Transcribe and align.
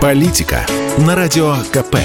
Политика 0.00 0.66
на 0.98 1.14
Радио 1.16 1.56
КП. 1.72 1.96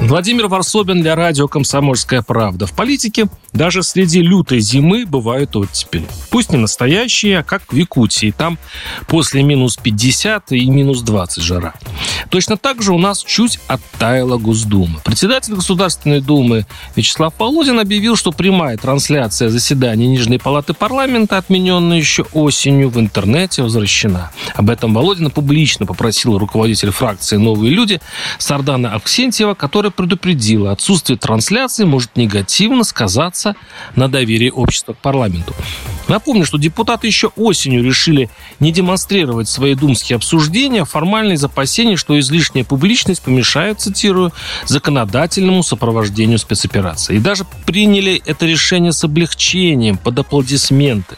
Владимир 0.00 0.48
Варсобин 0.48 1.02
для 1.02 1.14
радио 1.14 1.46
«Комсомольская 1.46 2.22
правда». 2.22 2.66
В 2.66 2.72
политике 2.72 3.26
даже 3.52 3.82
среди 3.82 4.22
лютой 4.22 4.60
зимы 4.60 5.06
бывают 5.06 5.54
оттепели. 5.54 6.06
Пусть 6.30 6.50
не 6.50 6.58
настоящие, 6.58 7.38
а 7.38 7.42
как 7.42 7.62
в 7.72 7.76
Якутии. 7.76 8.34
Там 8.36 8.58
после 9.06 9.42
минус 9.42 9.76
50 9.76 10.52
и 10.52 10.68
минус 10.68 11.02
20 11.02 11.42
жара. 11.42 11.74
Точно 12.30 12.56
так 12.56 12.82
же 12.82 12.92
у 12.92 12.98
нас 12.98 13.22
чуть 13.24 13.58
оттаяла 13.66 14.38
Госдума. 14.38 15.00
Председатель 15.04 15.54
Государственной 15.54 16.20
Думы 16.20 16.66
Вячеслав 16.94 17.32
Володин 17.38 17.80
объявил, 17.80 18.16
что 18.16 18.32
прямая 18.32 18.76
трансляция 18.76 19.48
заседания 19.48 20.06
Нижней 20.06 20.38
Палаты 20.38 20.74
парламента, 20.74 21.38
отмененная 21.38 21.98
еще 21.98 22.24
осенью, 22.32 22.90
в 22.90 22.98
интернете 22.98 23.62
возвращена. 23.62 24.30
Об 24.54 24.70
этом 24.70 24.94
Володин 24.94 25.30
публично 25.30 25.86
попросил 25.86 26.38
руководитель 26.38 26.90
фракции 26.90 27.36
«Новые 27.36 27.72
люди» 27.72 28.00
Сардана 28.38 28.94
Аксентьева, 28.94 29.54
которая 29.54 29.90
предупредила, 29.90 30.72
отсутствие 30.72 31.18
трансляции 31.18 31.84
может 31.84 32.16
негативно 32.16 32.84
сказаться 32.84 33.56
на 33.94 34.08
доверии 34.08 34.50
общества 34.50 34.92
к 34.92 34.98
парламенту. 34.98 35.54
Напомню, 36.08 36.46
что 36.46 36.58
депутаты 36.58 37.06
еще 37.06 37.28
осенью 37.36 37.84
решили 37.84 38.30
не 38.60 38.72
демонстрировать 38.72 39.48
свои 39.48 39.74
думские 39.74 40.16
обсуждения, 40.16 40.84
формально 40.84 41.34
из 41.34 41.44
что 41.96 42.18
излишняя 42.18 42.64
публичность 42.64 43.22
помешает, 43.22 43.80
цитирую, 43.80 44.32
законодательному 44.66 45.62
сопровождению 45.62 46.38
спецоперации. 46.38 47.16
И 47.16 47.20
даже 47.20 47.44
приняли 47.66 48.22
это 48.24 48.46
решение 48.46 48.92
с 48.92 49.04
облегчением, 49.04 49.98
под 49.98 50.18
аплодисменты. 50.18 51.16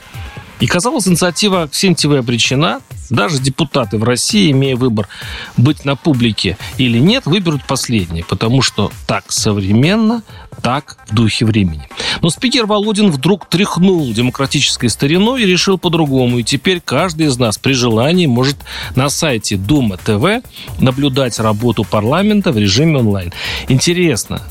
И 0.58 0.66
казалось, 0.66 1.08
инициатива 1.08 1.68
Ксентьевой 1.68 2.20
обречена. 2.20 2.80
Даже 3.10 3.40
депутаты 3.40 3.98
в 3.98 4.04
России, 4.04 4.52
имея 4.52 4.76
выбор 4.76 5.08
быть 5.56 5.84
на 5.84 5.96
публике 5.96 6.56
или 6.78 6.98
нет, 6.98 7.26
выберут 7.26 7.64
последнее, 7.64 8.24
потому 8.24 8.62
что 8.62 8.90
так 9.06 9.24
современно, 9.32 10.22
так 10.62 10.96
в 11.08 11.14
духе 11.14 11.44
времени. 11.44 11.88
Но 12.22 12.30
спикер 12.30 12.66
Володин 12.66 13.10
вдруг 13.10 13.48
тряхнул 13.48 14.12
демократической 14.12 14.88
стариной 14.88 15.42
и 15.42 15.46
решил 15.46 15.76
по-другому. 15.76 16.38
И 16.38 16.44
теперь 16.44 16.80
каждый 16.80 17.26
из 17.26 17.36
нас 17.36 17.58
при 17.58 17.72
желании 17.72 18.26
может 18.26 18.56
на 18.94 19.08
сайте 19.08 19.56
Дума 19.56 19.96
ТВ 19.96 20.46
наблюдать 20.78 21.38
работу 21.40 21.84
парламента 21.84 22.52
в 22.52 22.58
режиме 22.58 22.98
онлайн. 22.98 23.32
Интересно, 23.68 24.42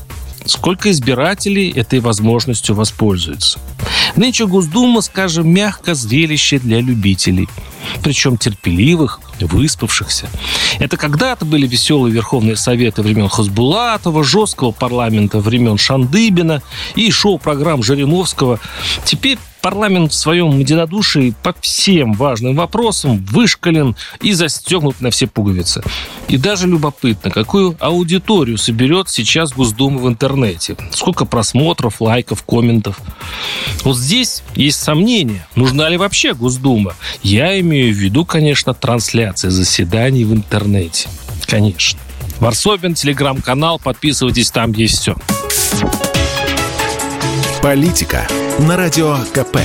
сколько 0.44 0.90
избирателей 0.90 1.70
этой 1.70 2.00
возможностью 2.00 2.74
воспользуются? 2.74 3.58
Нынче 4.16 4.46
Госдума, 4.46 5.00
скажем 5.00 5.48
мягко, 5.48 5.94
зрелище 5.94 6.58
для 6.58 6.80
любителей. 6.80 7.48
Причем 8.02 8.36
терпеливых, 8.36 9.20
выспавшихся. 9.40 10.28
Это 10.78 10.96
когда-то 10.96 11.44
были 11.44 11.66
веселые 11.66 12.12
Верховные 12.12 12.56
Советы 12.56 13.02
времен 13.02 13.28
Хасбулатова, 13.28 14.24
жесткого 14.24 14.70
парламента 14.70 15.40
времен 15.40 15.78
Шандыбина 15.78 16.62
и 16.94 17.10
шоу-программ 17.10 17.82
Жириновского. 17.82 18.60
Теперь 19.04 19.38
парламент 19.60 20.12
в 20.12 20.14
своем 20.14 20.58
единодушии 20.58 21.34
по 21.42 21.54
всем 21.60 22.12
важным 22.14 22.56
вопросам 22.56 23.24
вышкален 23.24 23.96
и 24.20 24.32
застегнут 24.32 25.00
на 25.00 25.10
все 25.10 25.26
пуговицы. 25.26 25.82
И 26.28 26.36
даже 26.36 26.66
любопытно, 26.66 27.30
какую 27.30 27.76
аудиторию 27.80 28.58
соберет 28.58 29.08
сейчас 29.08 29.52
Госдума 29.52 29.98
в 29.98 30.08
интернете. 30.08 30.76
Сколько 30.92 31.24
просмотров, 31.24 32.00
лайков, 32.00 32.42
комментов. 32.44 32.98
Вот 33.84 33.96
здесь 33.96 34.42
есть 34.54 34.80
сомнения, 34.82 35.46
нужна 35.54 35.88
ли 35.88 35.96
вообще 35.96 36.34
Госдума. 36.34 36.94
Я 37.22 37.58
имею 37.70 37.94
в 37.94 37.98
виду, 37.98 38.24
конечно, 38.24 38.74
трансляции 38.74 39.48
заседаний 39.48 40.24
в 40.24 40.34
интернете. 40.34 41.08
Конечно. 41.46 42.00
Варсобин, 42.40 42.94
телеграм-канал, 42.94 43.78
подписывайтесь, 43.78 44.50
там 44.50 44.72
есть 44.72 44.98
все. 44.98 45.16
Политика 47.62 48.26
на 48.58 48.76
Радио 48.76 49.16
КП. 49.32 49.58